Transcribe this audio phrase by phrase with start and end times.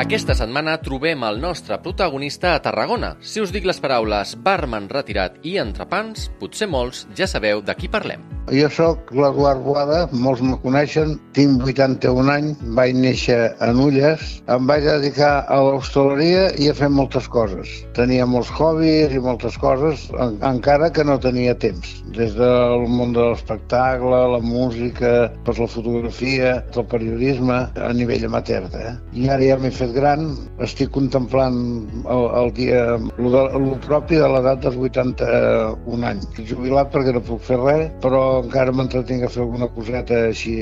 [0.00, 3.10] Aquesta setmana trobem el nostre protagonista a Tarragona.
[3.20, 7.92] Si us dic les paraules barman retirat i entrepans, potser molts ja sabeu de qui
[7.92, 8.24] parlem.
[8.48, 14.66] Jo sóc l'Eduard Boada, molts me coneixen, tinc 81 anys, vaig néixer a Nulles, em
[14.66, 17.70] vaig dedicar a l'hostaleria i a fer moltes coses.
[17.94, 21.92] Tenia molts hobbies i moltes coses, en, encara que no tenia temps.
[22.16, 25.12] Des del món de l'espectacle, la música,
[25.46, 28.66] per la fotografia, el periodisme, a nivell amateur.
[28.80, 28.96] Eh?
[29.20, 30.32] I ara ja m'he fet gran,
[30.66, 31.60] estic contemplant
[32.02, 36.26] el, el dia, el, el propi de l'edat dels 81 anys.
[36.50, 40.54] Jubilat perquè no puc fer res, però encara m'entretinc a fer alguna coseta així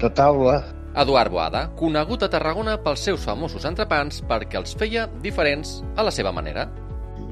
[0.00, 0.60] de taula.
[1.02, 6.12] Eduard Boada, conegut a Tarragona pels seus famosos entrepans perquè els feia diferents a la
[6.14, 6.68] seva manera.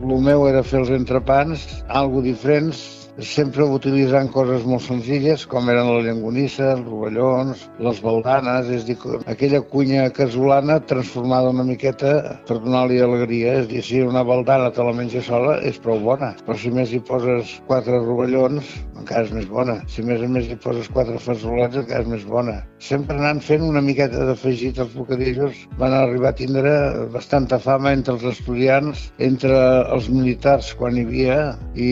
[0.03, 2.83] El meu era fer els entrepans, algo diferents,
[3.21, 8.97] sempre utilitzant coses molt senzilles, com eren la llengonissa, els rovellons, les baldanes, és dir,
[9.29, 13.59] aquella cunya casolana transformada una miqueta per donar-li alegria.
[13.61, 16.33] És dir, si una baldana te la menja sola, és prou bona.
[16.47, 19.77] Però si més hi poses quatre rovellons, encara és més bona.
[19.93, 22.61] Si més a més hi poses quatre fasolets, encara és més bona.
[22.83, 26.73] Sempre anant fent una miqueta d'afegit als bocadillos, van arribar a tindre
[27.13, 29.59] bastanta fama entre els estudiants, entre
[29.93, 31.39] els militars quan hi havia,
[31.77, 31.91] i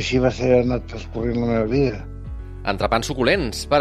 [0.00, 2.04] així va ser ha anat transcorrent la meva vida.
[2.66, 3.78] Entrepans suculents per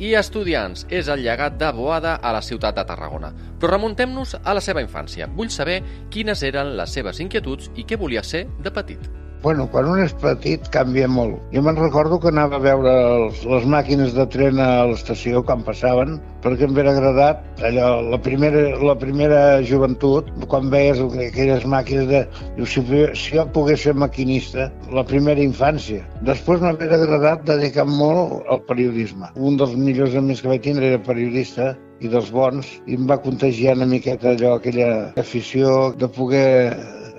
[0.00, 3.28] i estudiants és el llegat de Boada a la ciutat de Tarragona.
[3.60, 5.28] Però remuntem-nos a la seva infància.
[5.28, 9.04] Vull saber quines eren les seves inquietuds i què volia ser de petit.
[9.42, 11.36] Bueno, quan un és petit canvia molt.
[11.54, 15.62] Jo me'n recordo que anava a veure els, les màquines de tren a l'estació quan
[15.66, 22.08] passaven, perquè em ve agradat allò, la primera, la primera joventut, quan veies aquelles màquines
[22.10, 22.24] de...
[22.56, 22.82] Diu, si,
[23.14, 26.02] si jo pogués ser maquinista, la primera infància.
[26.26, 29.30] Després m'ha agradat dedicar molt al periodisme.
[29.36, 33.16] Un dels millors amics que vaig tindre era periodista i dels bons, i em va
[33.22, 36.46] contagiar una miqueta allò, aquella afició de poder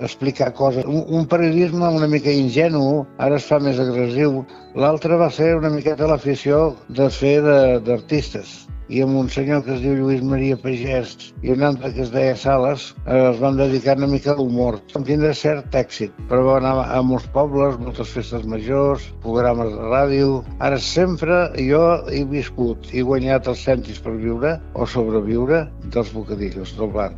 [0.01, 0.85] explicar coses.
[0.85, 4.43] Un, un periodisme una mica ingenu, ara es fa més agressiu.
[4.75, 8.57] L'altre va ser una miqueta l'afició de fer d'artistes
[8.89, 11.13] i amb un senyor que es diu Lluís Maria Pagès
[11.43, 14.79] i un altre que es deia Sales eh, es van dedicar una mica a l'humor.
[14.93, 19.91] Vam tindre cert èxit, però van anar a molts pobles, moltes festes majors, programes de
[19.91, 20.41] ràdio.
[20.63, 26.77] Ara sempre jo he viscut i guanyat els cèntims per viure o sobreviure dels bocadillos
[26.79, 27.11] del bar.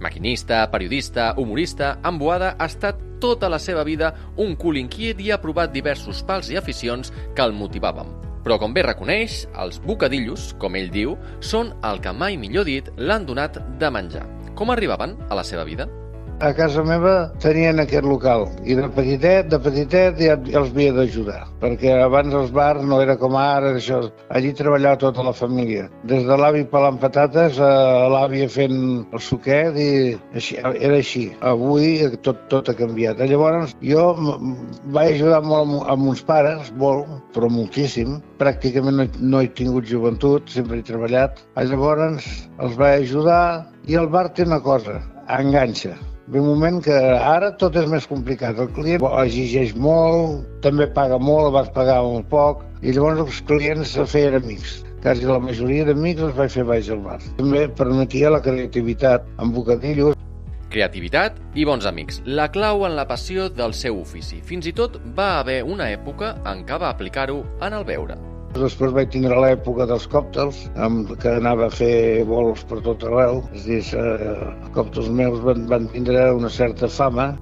[0.00, 5.28] Maquinista, periodista, humorista, en Boada ha estat tota la seva vida un cul inquiet i
[5.30, 8.16] ha provat diversos pals i aficions que el motivaven.
[8.40, 12.88] Però, com bé reconeix, els bocadillos, com ell diu, són el que mai millor dit
[12.96, 14.24] l'han donat de menjar.
[14.56, 15.90] Com arribaven a la seva vida?
[16.40, 18.46] A casa meva tenien aquest local.
[18.64, 21.40] I de petitet, de petitet ja, ja els havia d'ajudar.
[21.60, 24.00] Perquè abans els bars no era com ara això,
[24.32, 25.88] allí treballava tota la família.
[26.08, 27.70] Des de l'avi pelant patates a
[28.12, 28.78] l'àvia fent
[29.12, 29.90] el suquet i
[30.34, 31.26] així, era així.
[31.52, 31.92] Avui
[32.24, 33.20] tot, tot ha canviat.
[33.30, 34.08] Llavors jo
[34.96, 38.18] vaig ajudar molt amb uns pares, molt, però moltíssim.
[38.40, 41.44] Pràcticament no, no he tingut joventut sempre he treballat.
[41.60, 42.30] Llavors
[42.60, 43.42] els vaig ajudar
[43.88, 44.96] i el bar té una cosa,
[45.28, 45.98] enganxa
[46.30, 48.60] Ve un moment que ara tot és més complicat.
[48.62, 53.96] El client exigeix molt, també paga molt, vas pagar molt poc, i llavors els clients
[53.96, 54.76] se feien amics.
[55.02, 57.18] Quasi la majoria d'amics els vaig fer baix al bar.
[57.40, 60.14] També permetia la creativitat amb bocadillos.
[60.70, 64.38] Creativitat i bons amics, la clau en la passió del seu ofici.
[64.38, 68.29] Fins i tot va haver una època en què va aplicar-ho en el beure.
[68.56, 73.44] Després vaig tindre l'època dels còctels, amb, que anava a fer vols per tot arreu.
[73.54, 77.32] És dir, eh, els còctels meus van, van tindre una certa fama.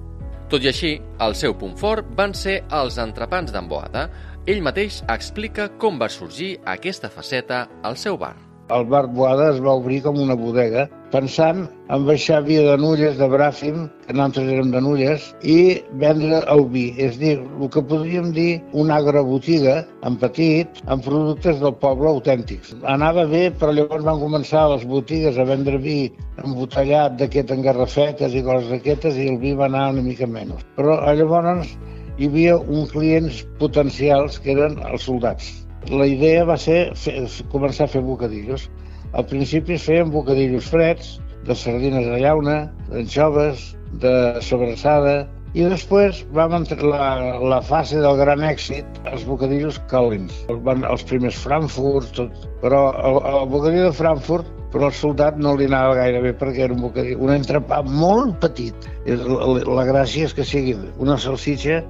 [0.49, 4.09] Tot i així, el seu punt fort van ser els entrepans d'emboada.
[4.49, 9.59] Ell mateix explica com va sorgir aquesta faceta al seu bar el bar Boada es
[9.65, 11.63] va obrir com una bodega, pensant
[11.95, 15.57] en baixar via de Nulles, de Bràfim, que nosaltres érem de Nulles, i
[16.03, 16.85] vendre el vi.
[17.01, 18.49] És dir, el que podríem dir
[18.83, 22.75] una agrobotiga, en petit, amb productes del poble autèntics.
[22.95, 25.99] Anava bé, però llavors van començar les botigues a vendre vi
[26.43, 30.61] embotellat d'aquest en garrafetes i coses d'aquestes, i el vi va anar una mica menys.
[30.77, 31.73] Però llavors
[32.19, 35.49] hi havia uns clients potencials que eren els soldats
[35.87, 37.23] la idea va ser fer,
[37.53, 38.67] començar a fer bocadillos.
[39.17, 41.17] Al principi feien bocadillos freds,
[41.47, 42.59] de sardines de llauna,
[42.91, 43.73] d'anxoves,
[44.03, 44.13] de
[44.45, 45.23] sobrassada,
[45.57, 47.05] i després vam entrar la,
[47.41, 50.35] la fase del gran èxit, els bocadillos calents.
[50.67, 52.45] Van els primers Frankfurt, tot.
[52.61, 56.67] Però el, el bocadillo de Frankfurt, però al soldat no li anava gaire bé perquè
[56.67, 58.89] era un bocadillo, un entrepà molt petit.
[59.07, 61.81] La, la, la gràcia és que sigui una salsitxa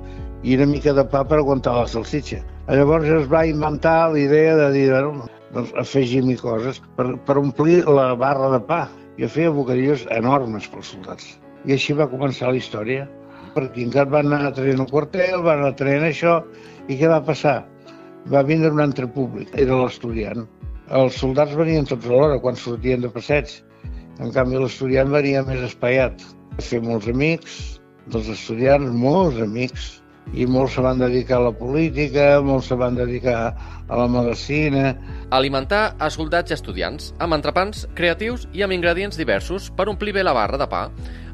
[0.48, 2.40] i una mica de pa per aguantar la salsitxa.
[2.70, 5.26] Llavors es va inventar la idea de dir, bueno,
[5.56, 8.84] doncs afegim-hi coses per, per omplir la barra de pa.
[9.18, 11.32] Jo feia bocadillos enormes pels soldats.
[11.66, 13.08] I així va començar la història.
[13.56, 16.36] Perquè encara van anar traient el quartel, van anar traient això,
[16.86, 17.56] i què va passar?
[18.30, 20.46] Va vindre un altre públic, era l'estudiant.
[21.00, 23.50] Els soldats venien tots alhora quan sortien de passeig.
[24.22, 26.22] En canvi, l'estudiant venia més espaiat.
[26.62, 27.58] Fer molts amics,
[28.14, 29.90] dels estudiants, molts amics,
[30.34, 33.40] i molts se van dedicar a la política, molts se van dedicar
[33.90, 34.94] a la medicina.
[35.34, 40.24] Alimentar a soldats i estudiants, amb entrepans creatius i amb ingredients diversos per omplir bé
[40.26, 40.86] la barra de pa.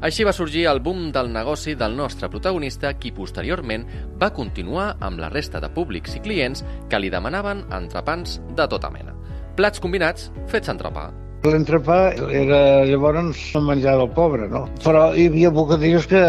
[0.06, 3.86] Així va sorgir el boom del negoci del nostre protagonista, qui posteriorment
[4.20, 8.92] va continuar amb la resta de públics i clients que li demanaven entrepans de tota
[8.92, 9.16] mena.
[9.56, 11.10] Plats combinats fets entrepà.
[11.46, 11.98] L'entrepà
[12.34, 14.64] era llavors el menjar del pobre, no?
[14.82, 16.22] Però hi havia bocadillos que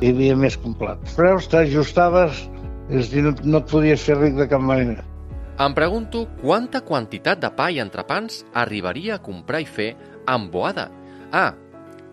[0.00, 1.02] hi havia més complet.
[1.16, 2.44] Preus t'ajustaves,
[2.90, 5.02] és dir, no, no et podies fer ric de cap manera.
[5.62, 9.92] Em pregunto quanta quantitat de pa i entrepans arribaria a comprar i fer
[10.30, 10.88] amb boada.
[11.32, 11.52] Ah,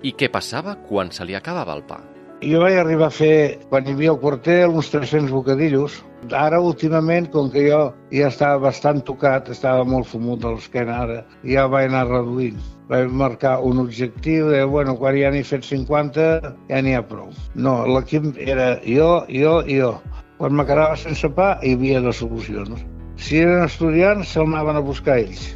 [0.03, 2.01] i què passava quan se li acabava el pa?
[2.39, 5.97] Jo vaig arribar a fer, quan hi havia el quartel, uns 300 bocadillos.
[6.41, 7.79] Ara, últimament, com que jo
[8.15, 12.63] ja estava bastant tocat, estava molt fumut de l'esquena ara, ja vaig anar reduint.
[12.87, 16.29] Vaig marcar un objectiu de, bueno, quan ja n'he fet 50,
[16.71, 17.27] ja n'hi ha prou.
[17.59, 19.93] No, l'equip era jo, jo i jo.
[20.39, 22.87] Quan me quedava sense pa, hi havia dues solucions.
[23.19, 25.49] Si eren estudiants, se'l anaven a buscar ells.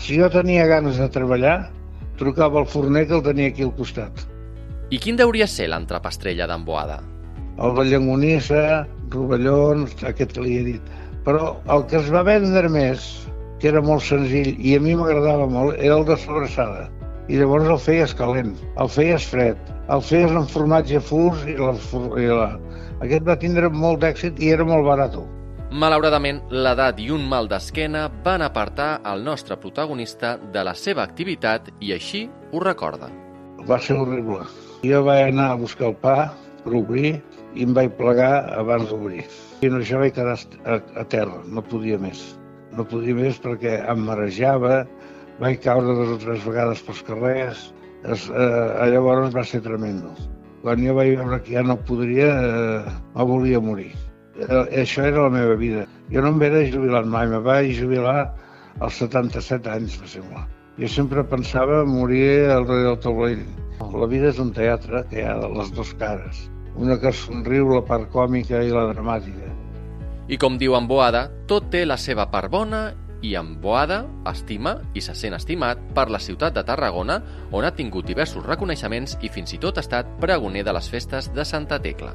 [0.00, 1.58] Si jo tenia ganes de treballar,
[2.16, 4.30] trucava al forner que el tenia aquí al costat
[4.92, 6.98] i quin deuria ser l'entrepà estrella d'Amboada?
[7.64, 8.62] El de llangonissa,
[9.12, 10.90] rovellons, aquest que li he dit.
[11.24, 13.06] Però el que es va vendre més,
[13.60, 16.90] que era molt senzill i a mi m'agradava molt, era el de sobrassada.
[17.30, 18.50] I llavors el feies calent,
[18.82, 19.60] el feies fred,
[19.94, 21.76] el feies amb formatge furs i la,
[22.18, 22.50] i la...
[23.02, 25.16] Aquest va tindre molt d'èxit i era molt barat.
[25.72, 31.72] Malauradament, l'edat i un mal d'esquena van apartar el nostre protagonista de la seva activitat
[31.80, 33.08] i així ho recorda.
[33.64, 34.42] Va ser horrible.
[34.82, 36.16] Jo vaig anar a buscar el pa
[36.64, 37.12] per obrir
[37.54, 39.22] i em vaig plegar abans d'obrir.
[39.62, 42.22] I no, això vaig quedar a, a terra, no podia més.
[42.74, 44.80] No podia més perquè em marejava,
[45.38, 47.62] vaig caure dues o tres vegades pels carrers,
[48.02, 50.10] es, eh, llavors va ser tremendo.
[50.66, 53.92] Quan jo vaig veure que ja no podria, eh, me volia morir.
[54.42, 55.86] Eh, això era la meva vida.
[56.10, 58.32] Jo no em vaig jubilar mai, me vaig jubilar
[58.80, 60.48] als 77 anys, me sembla.
[60.82, 63.44] Jo sempre pensava morir al rei del taulell
[63.92, 66.46] la vida és un teatre que hi ha les dues cares.
[66.78, 69.50] Una que somriu, la part còmica i la dramàtica.
[70.32, 72.82] I com diu en Boada, tot té la seva part bona
[73.22, 77.20] i en Boada estima i se sent estimat per la ciutat de Tarragona,
[77.52, 81.30] on ha tingut diversos reconeixements i fins i tot ha estat pregoner de les festes
[81.34, 82.14] de Santa Tecla.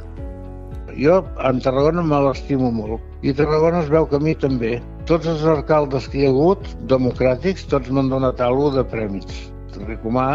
[0.98, 4.78] Jo en Tarragona me l'estimo molt i Tarragona es veu que a mi també.
[5.08, 9.46] Tots els alcaldes que hi ha hagut, democràtics, tots m'han donat alguna de prèmits.
[9.78, 10.28] Ricomà,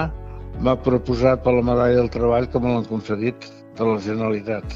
[0.61, 4.75] m'ha proposat per la medalla del treball que me l'han concedit de la Generalitat.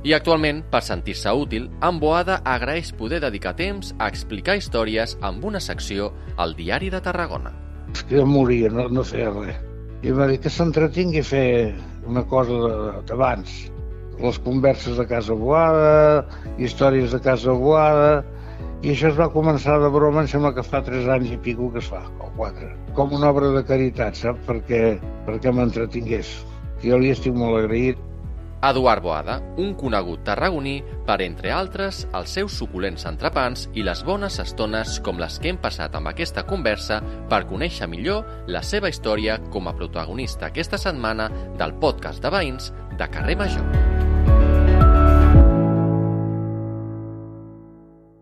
[0.00, 5.44] I actualment, per sentir-se útil, en Boada agraeix poder dedicar temps a explicar històries amb
[5.44, 6.08] una secció
[6.40, 7.52] al Diari de Tarragona.
[7.92, 9.58] És que jo moria, no, no feia res.
[10.00, 11.48] I m'ha dit que s'entretingui a fer
[12.08, 13.52] una cosa d'abans.
[14.20, 16.24] Les converses de Casa Boada,
[16.56, 18.22] històries de Casa Boada,
[18.80, 21.68] i això es va començar de broma, em sembla que fa 3 anys i pico
[21.72, 22.70] que es fa, o 4.
[22.96, 24.40] Com una obra de caritat, saps?
[24.46, 24.94] Perquè,
[25.26, 26.30] perquè m'entretingués.
[26.80, 28.00] Jo li estic molt agraït.
[28.64, 34.36] Eduard Boada, un conegut tarragoní per, entre altres, els seus suculents entrepans i les bones
[34.40, 39.40] estones com les que hem passat amb aquesta conversa per conèixer millor la seva història
[39.48, 43.99] com a protagonista aquesta setmana del podcast de veïns de Carrer Major.